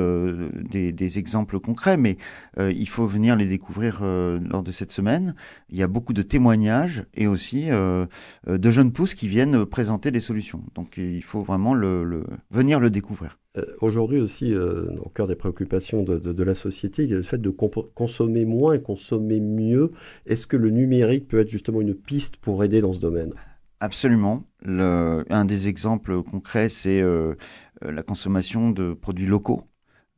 des, 0.70 0.92
des, 0.92 1.20
exemples 1.20 1.60
concrets, 1.60 1.98
mais 1.98 2.18
il 2.58 2.88
faut 2.88 3.08
venir 3.08 3.36
les 3.36 3.48
découvrir 3.48 4.02
lors 4.02 4.64
de 4.64 4.72
cette 4.72 4.92
semaine. 4.92 5.36
Il 5.70 5.78
y 5.78 5.84
a 5.84 5.88
beaucoup 5.88 6.14
de 6.14 6.22
témoignages 6.22 7.06
et 7.14 7.28
aussi 7.28 7.70
de 7.70 8.72
jeunes 8.72 8.92
pousses 8.92 9.14
qui 9.14 9.28
viennent 9.28 9.66
présenter 9.66 10.12
des 10.12 10.22
solutions. 10.22 10.64
Donc, 10.76 10.98
il 10.98 11.24
faut 11.24 11.44
vraiment 11.44 11.74
le, 11.74 12.04
le 12.04 12.24
venir 12.52 12.80
le 12.80 12.90
découvrir. 12.90 13.41
Euh, 13.58 13.66
aujourd'hui 13.82 14.22
aussi, 14.22 14.54
euh, 14.54 14.86
au 15.02 15.10
cœur 15.10 15.28
des 15.28 15.36
préoccupations 15.36 16.04
de, 16.04 16.44
la 16.44 16.56
société, 16.56 17.04
il 17.04 17.10
y 17.10 17.14
a 17.14 17.18
le 17.18 17.24
fait 17.24 17.38
de 17.38 17.50
consommer 17.50 18.46
moins 18.46 18.74
et 18.74 18.82
consommer 18.82 19.42
mieux. 19.42 19.92
Est-ce 20.26 20.48
que 20.48 20.56
le 20.56 20.70
numérique 20.70 21.28
peut 21.28 21.40
être 21.40 21.50
justement 21.50 21.82
une 21.82 21.94
piste 21.94 22.38
pour 22.38 22.64
aider 22.64 22.80
dans 22.80 22.94
ce 22.94 23.00
domaine? 23.00 23.34
Absolument. 23.82 24.46
Un 24.66 25.46
des 25.46 25.68
exemples 25.68 26.22
concrets, 26.24 26.70
c'est 26.70 27.02
euh, 27.02 27.34
la 27.82 28.04
consommation 28.04 28.72
de 28.72 28.94
produits 28.94 29.26
locaux. 29.26 29.64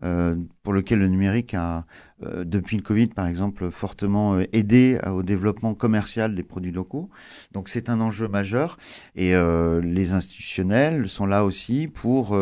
Euh, 0.03 0.35
pour 0.63 0.73
lequel 0.73 0.99
le 0.99 1.07
numérique 1.07 1.53
a, 1.53 1.85
euh, 2.23 2.43
depuis 2.43 2.75
le 2.75 2.83
Covid 2.83 3.07
par 3.07 3.25
exemple, 3.25 3.71
fortement 3.71 4.35
euh, 4.35 4.43
aidé 4.51 4.99
au 5.07 5.23
développement 5.23 5.75
commercial 5.75 6.35
des 6.35 6.43
produits 6.43 6.73
locaux. 6.73 7.09
Donc 7.53 7.69
c'est 7.69 7.87
un 7.87 8.01
enjeu 8.01 8.27
majeur 8.27 8.77
et 9.15 9.33
les 9.81 10.11
institutionnels 10.11 11.07
sont 11.07 11.25
là 11.25 11.45
aussi 11.45 11.87
pour 11.87 12.37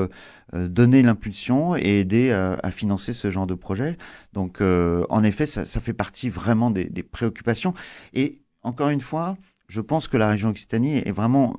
donner 0.53 1.01
l'impulsion 1.01 1.75
et 1.75 1.99
aider 1.99 2.31
à, 2.31 2.71
financer 2.71 3.13
ce 3.13 3.29
genre 3.29 3.47
de 3.47 3.53
projet. 3.53 3.97
Donc 4.33 4.61
en 4.61 5.23
effet, 5.23 5.45
ça, 5.45 5.65
ça, 5.65 5.79
fait 5.79 5.93
partie 5.93 6.29
vraiment 6.29 6.71
des, 6.71 6.85
des 6.85 7.03
préoccupations. 7.03 7.73
Et 8.13 8.41
encore 8.63 8.89
une 8.89 9.01
fois, 9.01 9.37
je 9.67 9.81
pense 9.81 10.07
que 10.07 10.17
la 10.17 10.27
région 10.27 10.49
Occitanie 10.49 10.97
est 10.97 11.11
vraiment 11.11 11.55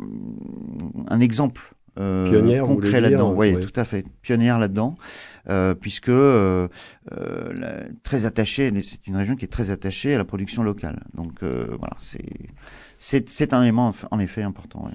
un 1.08 1.20
exemple 1.20 1.74
euh, 1.74 1.81
Pionnière, 1.94 2.64
vous 2.66 2.76
concret 2.76 3.00
là-dedans. 3.00 3.34
Oui, 3.34 3.54
ouais. 3.54 3.60
tout 3.60 3.78
à 3.80 3.84
fait. 3.84 4.04
Pionnière 4.22 4.58
là-dedans, 4.58 4.96
euh, 5.50 5.74
puisque 5.74 6.08
euh, 6.08 6.68
euh, 7.12 7.52
la- 7.52 7.84
très 8.02 8.24
attachée, 8.24 8.72
c'est 8.82 9.06
une 9.06 9.16
région 9.16 9.36
qui 9.36 9.44
est 9.44 9.48
très 9.48 9.70
attachée 9.70 10.14
à 10.14 10.18
la 10.18 10.24
production 10.24 10.62
locale. 10.62 11.02
Donc 11.14 11.42
euh, 11.42 11.66
voilà, 11.78 11.94
c'est 11.98 12.24
c'est 12.96 13.28
c'est 13.28 13.52
un 13.52 13.62
élément 13.62 13.94
en 14.10 14.18
effet 14.20 14.42
important. 14.42 14.84
ouais. 14.86 14.92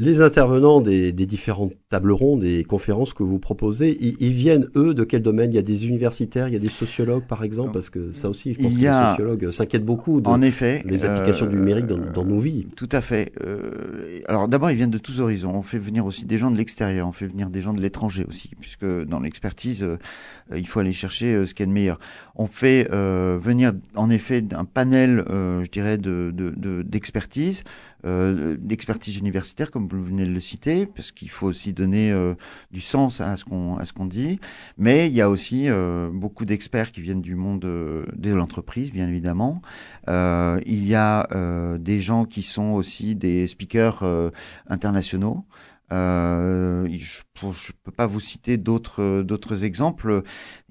Les 0.00 0.20
intervenants 0.20 0.80
des, 0.80 1.10
des 1.10 1.26
différentes 1.26 1.72
tables 1.90 2.12
rondes 2.12 2.44
et 2.44 2.62
conférences 2.62 3.12
que 3.12 3.24
vous 3.24 3.40
proposez, 3.40 3.98
ils, 4.00 4.14
ils 4.20 4.32
viennent, 4.32 4.68
eux, 4.76 4.94
de 4.94 5.02
quel 5.02 5.22
domaine? 5.22 5.50
Il 5.50 5.56
y 5.56 5.58
a 5.58 5.62
des 5.62 5.86
universitaires, 5.88 6.46
il 6.46 6.54
y 6.54 6.56
a 6.56 6.60
des 6.60 6.68
sociologues, 6.68 7.24
par 7.26 7.42
exemple? 7.42 7.72
Parce 7.72 7.90
que 7.90 8.12
ça 8.12 8.30
aussi, 8.30 8.54
je 8.54 8.60
pense 8.62 8.70
Il 8.70 8.76
que 8.76 8.80
y 8.80 8.82
les 8.84 8.88
a- 8.88 9.10
sociologues 9.10 9.50
s'inquiètent 9.50 9.84
beaucoup 9.84 10.20
de 10.20 10.28
En 10.28 10.40
effet, 10.40 10.84
les 10.86 11.04
applications 11.04 11.46
euh, 11.46 11.48
du 11.48 11.56
numérique 11.56 11.86
dans, 11.86 11.98
dans 11.98 12.24
nos 12.24 12.38
vies. 12.38 12.68
Tout 12.76 12.88
à 12.92 13.00
fait. 13.00 13.32
Euh, 13.44 14.20
alors 14.28 14.46
d'abord, 14.46 14.70
ils 14.70 14.76
viennent 14.76 14.90
de 14.92 14.98
tous 14.98 15.18
horizons. 15.20 15.50
On 15.52 15.62
fait 15.62 15.78
venir 15.80 16.06
aussi 16.06 16.26
des 16.26 16.38
gens 16.38 16.52
de 16.52 16.56
l'extérieur, 16.56 17.08
on 17.08 17.12
fait 17.12 17.26
venir 17.26 17.50
des 17.50 17.60
gens 17.60 17.74
de 17.74 17.80
l'étranger 17.82 18.24
aussi, 18.28 18.50
puisque 18.60 18.86
dans 18.86 19.18
l'expertise, 19.18 19.82
euh, 19.82 19.96
euh, 20.52 20.58
il 20.60 20.68
faut 20.68 20.78
aller 20.78 20.92
chercher 20.92 21.34
euh, 21.34 21.44
ce 21.44 21.54
qu'il 21.54 21.64
y 21.64 21.68
a 21.68 21.70
de 21.70 21.74
meilleur. 21.74 21.98
On 22.36 22.46
fait 22.46 22.88
euh, 22.92 23.36
venir 23.42 23.72
en 23.96 24.10
effet 24.10 24.44
un 24.54 24.64
panel, 24.64 25.24
euh, 25.28 25.64
je 25.64 25.70
dirais, 25.72 25.98
de 25.98 26.30
de- 26.32 26.54
de- 26.56 26.82
d'expertise, 26.82 27.64
euh, 28.04 28.56
d'expertise 28.58 29.16
universitaire, 29.16 29.70
comme 29.70 29.88
vous 29.88 30.04
venez 30.04 30.24
de 30.24 30.32
le 30.32 30.40
citer, 30.40 30.86
parce 30.86 31.10
qu'il 31.10 31.30
faut 31.30 31.46
aussi 31.46 31.72
donner 31.72 32.12
euh, 32.12 32.34
du 32.70 32.80
sens 32.80 33.20
à 33.20 33.36
ce 33.36 33.44
qu'on 33.44 33.76
à 33.76 33.84
ce 33.84 33.92
qu'on 33.92 34.06
dit. 34.06 34.38
Mais 34.76 35.08
il 35.08 35.14
y 35.14 35.20
a 35.20 35.28
aussi 35.28 35.68
euh, 35.68 36.08
beaucoup 36.12 36.44
d'experts 36.44 36.92
qui 36.92 37.02
viennent 37.02 37.22
du 37.22 37.34
monde 37.34 37.64
euh, 37.64 38.06
de 38.14 38.32
l'entreprise, 38.32 38.92
bien 38.92 39.08
évidemment. 39.08 39.62
Il 40.06 40.86
y 40.86 40.94
a 40.94 41.28
des 41.78 42.00
gens 42.00 42.24
qui 42.24 42.42
sont 42.42 42.72
aussi 42.72 43.14
des 43.14 43.46
speakers 43.46 44.02
internationaux. 44.68 45.44
Euh, 45.92 46.86
je 46.90 47.20
ne 47.46 47.52
peux 47.82 47.92
pas 47.92 48.06
vous 48.06 48.20
citer 48.20 48.56
d'autres 48.56 49.22
d'autres 49.22 49.64
exemples. 49.64 50.22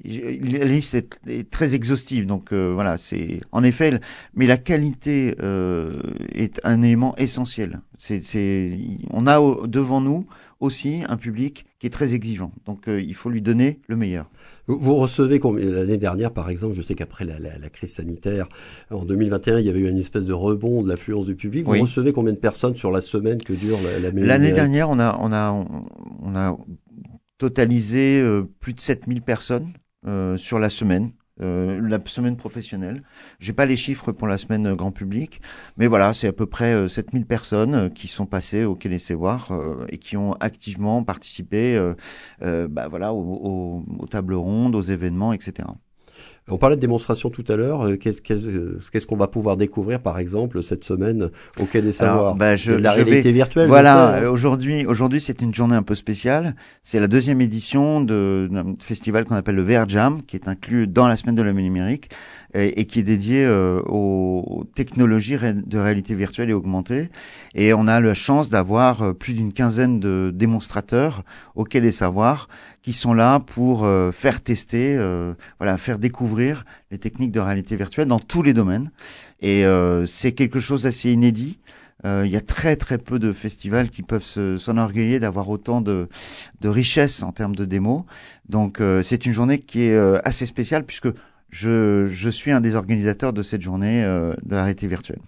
La 0.04 0.66
liste 0.66 0.96
est, 1.28 1.50
très 1.50 1.76
exhaustive, 1.76 2.26
donc 2.26 2.54
euh, 2.54 2.72
voilà, 2.74 2.98
c'est 2.98 3.42
en 3.52 3.64
effet. 3.64 4.00
Mais 4.34 4.46
la 4.46 4.58
qualité 4.58 5.36
euh, 5.42 6.02
est 6.34 6.60
un 6.64 6.82
élément 6.84 7.16
essentiel. 7.18 7.82
C'est, 7.98 8.78
on 9.10 9.28
a 9.28 9.40
devant 9.68 10.02
nous 10.02 10.28
aussi 10.60 11.04
un 11.08 11.18
public 11.18 11.66
qui 11.80 11.86
est 11.88 11.92
très 11.92 12.14
exigeant, 12.16 12.52
donc 12.66 12.88
euh, 12.88 13.00
il 13.00 13.14
faut 13.14 13.30
lui 13.30 13.42
donner 13.42 13.82
le 13.88 13.96
meilleur. 13.96 14.30
Vous, 14.68 14.96
recevez 14.96 15.40
combien- 15.40 15.64
l'année 15.70 15.98
dernière, 15.98 16.34
par 16.34 16.50
exemple, 16.50 16.76
je 16.76 16.82
sais 16.82 16.96
qu'après 16.96 17.24
la, 17.24 17.38
la- 17.40 17.58
la 17.60 17.70
crise 17.70 17.94
sanitaire, 17.94 18.50
en 18.90 19.06
2021, 19.06 19.60
il 19.60 19.66
y 19.68 19.70
avait 19.70 19.82
eu 19.82 19.90
une 19.90 20.00
espèce 20.00 20.26
de 20.26 20.34
rebond 20.34 20.82
de 20.82 20.90
l'affluence 20.90 21.26
du 21.28 21.36
public. 21.36 21.66
Vous 21.66 21.74
Oui. 21.74 21.82
recevez 21.82 22.14
combien 22.14 22.34
de 22.34 22.38
personnes 22.40 22.76
sur 22.76 22.92
la 22.92 23.02
semaine 23.02 23.42
que 23.44 23.54
dure 23.54 23.78
la, 23.84 24.00
la 24.00 24.10
L'année 24.12 24.54
dernière, 24.54 24.90
on 24.90 25.00
a, 25.00 25.18
on 25.22 25.32
a, 25.32 25.52
on 26.24 26.36
a 26.36 26.58
totalisé 27.38 28.20
euh, 28.20 28.44
plus 28.60 28.74
de 28.74 28.80
7000 28.80 29.22
personnes 29.22 29.68
euh, 30.08 30.38
sur 30.38 30.60
la 30.60 30.70
semaine. 30.70 31.12
Euh, 31.42 31.80
la 31.82 32.00
semaine 32.06 32.36
professionnelle. 32.38 33.04
J'ai 33.40 33.54
pas 33.54 33.66
les 33.66 33.76
chiffres 33.78 34.12
pour 34.12 34.28
la 34.28 34.38
semaine 34.38 34.68
euh, 34.68 34.76
grand 34.76 34.92
public, 34.92 35.42
mais 35.78 35.88
voilà, 35.88 36.14
c'est 36.14 36.28
à 36.28 36.34
peu 36.34 36.46
près 36.46 36.74
euh, 36.74 36.88
7000 36.88 37.26
personnes 37.26 37.76
euh, 37.76 37.90
qui 37.90 38.08
sont 38.08 38.26
passées 38.26 38.64
au 38.66 38.76
Quai 38.76 38.98
Savoirs 38.98 39.52
euh, 39.52 39.86
et 39.90 39.98
qui 39.98 40.18
ont 40.18 40.34
activement 40.34 41.04
participé, 41.04 41.76
euh, 41.76 41.94
euh, 42.42 42.68
bah 42.68 42.88
voilà, 42.88 43.14
aux, 43.14 43.20
aux- 43.22 43.86
aux 44.00 44.08
tables 44.08 44.36
rondes, 44.36 44.76
aux 44.76 44.82
événements, 44.82 45.34
etc. 45.34 45.68
On 46.50 46.58
parlait 46.58 46.78
de 46.78 46.82
démonstration 46.82 47.30
tout 47.30 47.44
à 47.50 47.58
l'heure. 47.58 47.82
Euh, 47.86 47.98
Qu'est-ce 47.98 48.22
euh, 48.32 48.80
qu'est-ce 48.94 49.06
qu'on 49.06 49.18
va 49.18 49.28
pouvoir 49.28 49.58
découvrir, 49.58 50.00
par 50.00 50.18
exemple, 50.18 50.64
cette 50.64 50.86
semaine 50.86 51.30
au 51.60 51.66
Quai 51.66 51.82
des 51.82 51.92
Savoirs? 51.92 52.36
bah, 52.36 52.56
je- 52.56 52.72
de 52.72 52.78
la 52.78 52.94
je 52.94 53.00
vais- 53.00 53.10
réalité 53.10 53.32
virtuelle. 53.34 53.68
Voilà, 53.68 54.32
aujourd'hui, 54.32 54.86
aujourd'hui, 54.86 55.20
c'est 55.20 55.42
une 55.42 55.54
journée 55.54 55.76
un 55.76 55.84
peu 55.84 55.94
spéciale. 55.96 56.56
C'est 56.84 57.02
la 57.02 57.08
deuxième 57.08 57.42
édition 57.42 58.00
de- 58.00 58.48
d'un 58.50 58.76
festival 58.80 59.26
qu'on 59.26 59.36
appelle 59.36 59.56
le 59.56 59.64
VR 59.64 59.90
Jam, 59.90 60.22
qui 60.24 60.38
est 60.38 60.48
inclus 60.48 60.88
dans 60.88 61.08
la 61.10 61.18
semaine 61.18 61.36
de 61.36 61.42
l'homme 61.42 61.60
numérique 61.60 62.10
et, 62.54 62.80
et 62.80 62.86
qui 62.86 63.00
est 63.00 63.04
dédié 63.04 63.44
euh, 63.46 63.82
aux 63.86 64.64
technologies 64.74 65.38
de 65.38 65.78
réalité 65.78 66.16
virtuelle 66.16 66.50
et 66.50 66.54
augmentée. 66.54 67.10
Et 67.56 67.74
on 67.74 67.88
a 67.90 68.00
la 68.00 68.14
chance 68.14 68.50
d'avoir 68.50 69.14
plus 69.16 69.34
d'une 69.34 69.52
quinzaine 69.52 70.00
de 70.00 70.32
démonstrateurs 70.34 71.24
auxquels 71.56 71.84
les 71.84 71.92
savoirs 71.92 72.48
qui 72.88 72.94
sont 72.94 73.14
là 73.14 73.42
pour 73.42 73.84
euh, 73.84 74.14
faire 74.14 74.40
tester, 74.40 74.96
euh, 74.96 75.34
voilà, 75.60 75.76
faire 75.76 76.00
découvrir 76.00 76.64
les 76.90 76.98
techniques 76.98 77.34
de 77.34 77.42
réalité 77.42 77.76
virtuelle 77.76 78.08
dans 78.08 78.22
tous 78.22 78.44
les 78.44 78.54
domaines. 78.54 78.92
Et 79.42 79.66
euh, 79.66 80.06
c'est 80.06 80.32
quelque 80.32 80.62
chose 80.62 80.84
d'assez 80.84 81.12
inédit. 81.12 81.60
Il 82.06 82.32
y 82.32 82.38
a 82.38 82.42
très 82.42 82.78
très 82.78 82.98
peu 82.98 83.20
de 83.20 83.34
festivals 83.34 83.90
qui 83.90 84.04
peuvent 84.04 84.24
se- 84.24 84.56
s'enorgueillir 84.56 85.20
d'avoir 85.20 85.50
autant 85.50 85.82
de, 85.82 86.08
de 86.62 86.70
richesse 86.70 87.22
en 87.24 87.34
termes 87.34 87.58
de 87.58 87.66
démos. 87.66 88.04
Donc 88.48 88.82
c'est 89.04 89.26
une 89.26 89.34
journée 89.34 89.60
qui 89.60 89.82
est 89.82 89.98
assez 90.24 90.46
spéciale 90.46 90.86
puisque 90.86 91.10
je, 91.50 92.30
suis 92.32 92.52
un 92.52 92.62
des 92.62 92.76
organisateurs 92.76 93.34
de 93.34 93.44
cette 93.44 93.62
journée 93.62 94.04
de 94.04 94.56
réalité 94.56 94.88
virtuelle. 94.88 95.20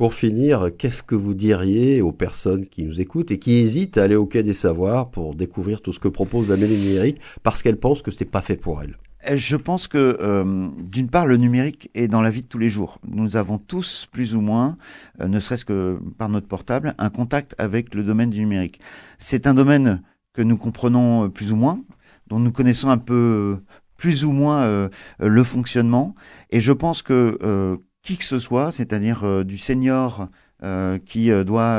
Pour 0.00 0.14
finir, 0.14 0.70
qu'est-ce 0.78 1.02
que 1.02 1.14
vous 1.14 1.34
diriez 1.34 2.00
aux 2.00 2.10
personnes 2.10 2.64
qui 2.64 2.84
nous 2.84 3.02
écoutent 3.02 3.30
et 3.32 3.38
qui 3.38 3.58
hésitent 3.58 3.98
à 3.98 4.04
aller 4.04 4.16
au 4.16 4.24
Quai 4.24 4.42
des 4.42 4.54
Savoirs 4.54 5.10
pour 5.10 5.34
découvrir 5.34 5.82
tout 5.82 5.92
ce 5.92 6.00
que 6.00 6.08
propose 6.08 6.48
la 6.48 6.56
mêlée 6.56 6.78
numérique 6.78 7.20
parce 7.42 7.62
qu'elles 7.62 7.76
pensent 7.76 8.00
que 8.00 8.10
c'est 8.10 8.24
pas 8.24 8.40
fait 8.40 8.56
pour 8.56 8.80
elles? 8.80 8.96
Euh, 9.28 9.36
Je 9.36 9.56
pense 9.58 9.88
que 9.88 10.16
euh, 10.22 10.68
d'une 10.78 11.10
part 11.10 11.26
le 11.26 11.36
numérique 11.36 11.90
est 11.94 12.08
dans 12.08 12.22
la 12.22 12.30
vie 12.30 12.40
de 12.40 12.46
tous 12.46 12.56
les 12.56 12.70
jours. 12.70 12.98
Nous 13.06 13.36
avons 13.36 13.58
tous 13.58 14.08
plus 14.10 14.34
ou 14.34 14.40
moins, 14.40 14.78
euh, 15.20 15.28
ne 15.28 15.38
serait-ce 15.38 15.66
que 15.66 15.98
par 16.16 16.30
notre 16.30 16.48
portable, 16.48 16.94
un 16.96 17.10
contact 17.10 17.54
avec 17.58 17.94
le 17.94 18.02
domaine 18.02 18.30
du 18.30 18.38
numérique. 18.38 18.80
C'est 19.18 19.46
un 19.46 19.52
domaine 19.52 20.02
que 20.32 20.40
nous 20.40 20.56
comprenons 20.56 21.28
plus 21.28 21.52
ou 21.52 21.56
moins, 21.56 21.78
dont 22.26 22.38
nous 22.38 22.52
connaissons 22.52 22.88
un 22.88 22.96
peu 22.96 23.58
plus 23.98 24.24
ou 24.24 24.32
moins 24.32 24.88
le 25.18 25.44
fonctionnement. 25.44 26.14
Et 26.48 26.62
je 26.62 26.72
pense 26.72 27.02
que 27.02 27.76
qui 28.02 28.16
que 28.16 28.24
ce 28.24 28.38
soit, 28.38 28.72
c'est-à-dire 28.72 29.24
euh, 29.24 29.44
du 29.44 29.58
senior 29.58 30.28
euh, 30.62 30.98
qui 30.98 31.30
euh, 31.30 31.44
doit 31.44 31.78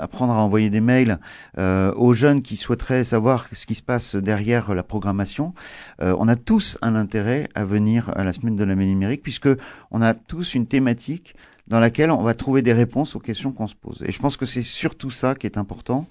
apprendre 0.00 0.32
à 0.32 0.36
envoyer 0.42 0.70
des 0.70 0.80
mails 0.80 1.18
aux 1.58 2.14
jeunes 2.14 2.42
qui 2.42 2.56
souhaiteraient 2.56 3.04
savoir 3.04 3.46
ce 3.52 3.66
qui 3.66 3.74
se 3.74 3.82
passe 3.82 4.14
derrière 4.16 4.74
la 4.74 4.82
programmation, 4.82 5.54
on 6.00 6.28
a 6.28 6.36
tous 6.36 6.78
un 6.82 6.94
intérêt 6.94 7.48
à 7.54 7.64
venir 7.64 8.10
à 8.16 8.24
la 8.24 8.32
semaine 8.32 8.56
de 8.56 8.64
la 8.64 8.74
numérique 8.74 9.22
puisque 9.22 9.48
on 9.90 10.02
a 10.02 10.14
tous 10.14 10.54
une 10.54 10.66
thématique 10.66 11.34
dans 11.68 11.78
laquelle 11.78 12.10
on 12.10 12.22
va 12.22 12.34
trouver 12.34 12.60
des 12.62 12.72
réponses 12.72 13.14
aux 13.16 13.20
questions 13.20 13.52
qu'on 13.52 13.68
se 13.68 13.74
pose. 13.76 14.02
Et 14.06 14.12
je 14.12 14.18
pense 14.18 14.36
que 14.36 14.46
c'est 14.46 14.62
surtout 14.64 15.10
ça 15.10 15.34
qui 15.34 15.46
est 15.46 15.56
important, 15.58 16.06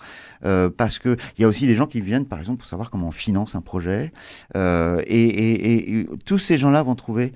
parce 0.77 0.99
que 0.99 1.17
il 1.37 1.41
y 1.41 1.45
a 1.45 1.47
aussi 1.47 1.67
des 1.67 1.75
gens 1.75 1.87
qui 1.87 2.01
viennent, 2.01 2.25
par 2.25 2.39
exemple, 2.39 2.59
pour 2.59 2.67
savoir 2.67 2.89
comment 2.89 3.09
on 3.09 3.11
finance 3.11 3.55
un 3.55 3.61
projet, 3.61 4.11
et, 4.55 4.59
et- 5.07 5.73
et- 5.73 5.99
et 5.99 6.09
tous 6.25 6.39
ces 6.39 6.57
gens-là 6.57 6.83
vont 6.83 6.95
trouver 6.95 7.33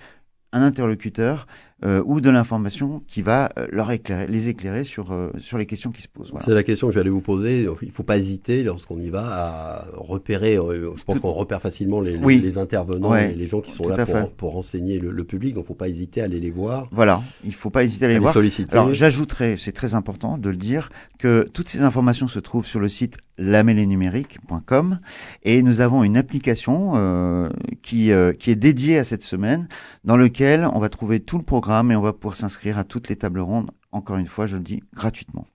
un 0.54 0.62
interlocuteur 0.62 1.48
euh, 1.84 2.02
ou 2.06 2.22
de 2.22 2.30
l'information 2.30 3.02
qui 3.06 3.22
va 3.22 3.50
euh, 3.60 3.68
leur 3.70 3.92
éclairer, 3.92 4.28
les 4.28 4.48
éclairer 4.48 4.86
sur 4.86 5.12
euh, 5.12 5.30
sur 5.40 5.58
les 5.58 5.66
questions 5.66 5.92
qui 5.92 6.02
se 6.02 6.08
posent. 6.08 6.30
Voilà. 6.32 6.46
C'est 6.46 6.54
la 6.54 6.64
question 6.64 6.88
que 6.88 6.94
j'allais 6.94 7.10
vous 7.10 7.20
poser. 7.20 7.68
Il 7.82 7.92
faut 7.92 8.04
pas 8.04 8.18
hésiter 8.18 8.64
lorsqu'on 8.64 8.98
y 9.02 9.10
va 9.10 9.24
à 9.26 9.86
repérer. 9.94 10.56
euh, 10.58 10.92
Je 10.98 11.04
pense 11.04 11.20
qu'on 11.20 11.34
repère 11.34 11.62
facilement 11.62 12.00
les, 12.00 12.14
les- 12.18 12.24
Oui. 12.24 12.40
les 12.40 12.58
intervenants 12.58 13.12
Ouais. 13.12 13.34
et 13.34 13.36
les 13.36 13.46
gens 13.46 13.60
qui 13.60 13.72
sont 13.74 13.84
Tout 13.84 13.90
là 13.90 14.06
pour, 14.06 14.32
pour 14.32 14.54
renseigner 14.54 15.00
le, 15.00 15.12
le 15.12 15.24
public. 15.26 15.54
Donc, 15.54 15.66
faut 15.66 15.74
pas 15.74 15.90
hésiter 15.90 16.22
à 16.22 16.26
aller 16.26 16.40
les 16.40 16.50
voir, 16.52 16.88
Voilà, 16.94 17.22
il 17.44 17.54
faut 17.54 17.70
pas 17.70 17.84
hésiter 17.84 18.06
à 18.06 18.08
à 18.08 18.12
les 18.12 18.20
voir. 18.20 18.32
solliciter. 18.34 18.72
Alors 18.72 18.94
j'ajouterais, 18.94 19.56
c'est 19.58 19.74
très 19.74 19.96
important 19.96 20.38
de 20.38 20.50
le 20.50 20.56
dire, 20.58 20.90
que 21.20 21.50
toutes 21.54 21.68
ces 21.68 21.82
informations 21.82 22.30
se 22.30 22.40
trouvent 22.40 22.66
sur 22.66 22.80
le 22.80 22.88
site 22.88 23.18
lamélénumérique.com 23.38 25.00
et 25.44 25.62
nous 25.62 25.82
avons 25.82 26.04
une 26.06 26.16
application 26.16 26.94
euh, 26.96 27.50
qui, 27.82 28.12
euh, 28.12 28.32
qui 28.32 28.50
est 28.52 28.56
dédiée 28.56 28.98
à 28.98 29.04
cette 29.04 29.24
semaine 29.24 29.68
dans 30.06 30.16
lequel 30.18 30.66
on 30.74 30.80
va 30.80 30.88
trouver 30.88 31.20
tout 31.20 31.38
le 31.38 31.44
programme 31.44 31.65
et 31.70 31.96
on 31.96 32.02
va 32.02 32.14
pouvoir 32.14 32.36
s'inscrire 32.36 32.78
à 32.78 32.84
toutes 32.84 33.10
les 33.10 33.16
tables 33.16 33.40
rondes, 33.40 33.72
encore 33.92 34.18
une 34.18 34.28
fois, 34.28 34.46
je 34.46 34.58
le 34.58 34.64
dis, 34.64 34.84
gratuitement. 34.94 35.46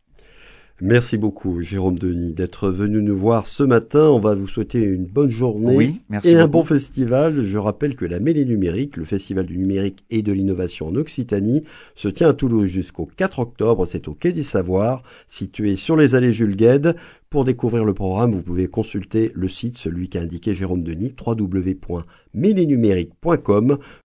Merci 0.83 1.19
beaucoup, 1.19 1.61
Jérôme 1.61 1.99
Denis, 1.99 2.33
d'être 2.33 2.71
venu 2.71 3.03
nous 3.03 3.17
voir 3.17 3.47
ce 3.47 3.63
matin. 3.63 4.09
On 4.09 4.19
va 4.19 4.35
vous 4.35 4.49
souhaiter 4.49 4.83
une 4.83 5.05
bonne 5.05 5.31
journée 5.31 5.77
Oui, 5.77 6.01
merci 6.09 6.31
et 6.31 6.37
un 6.37 6.47
bon 6.47 6.65
festival. 6.65 7.45
Je 7.45 7.59
rappelle 7.59 7.97
que 7.97 8.07
la 8.07 8.19
Mêlée 8.19 8.47
Numérique, 8.47 8.97
le 8.97 9.05
festival 9.05 9.45
du 9.45 9.59
numérique 9.59 10.07
et 10.09 10.23
de 10.23 10.33
l'innovation 10.33 10.89
en 10.89 10.95
Occitanie, 10.95 11.65
se 11.97 12.09
tient 12.09 12.31
à 12.31 12.33
Toulouse 12.33 12.67
jusqu'au 12.67 13.07
4 13.15 13.41
octobre. 13.41 13.85
C'est 13.85 14.09
au 14.09 14.15
Quai 14.15 14.33
des 14.33 14.43
Savoirs, 14.43 15.03
situé 15.29 15.77
sur 15.77 15.99
les 15.99 16.15
allées 16.15 16.33
Jules 16.33 16.57
Gued. 16.57 16.97
Pour 17.29 17.45
découvrir 17.45 17.85
le 17.85 17.93
programme, 17.93 18.33
vous 18.33 18.43
pouvez 18.43 18.67
consulter 18.67 19.33
le 19.35 19.49
site, 19.49 19.77
celui 19.77 20.09
qu'a 20.09 20.23
indiqué 20.23 20.55
Jérôme 20.55 20.83
Denis, 20.83 21.13
www.mélénumérique.com. 21.25 23.77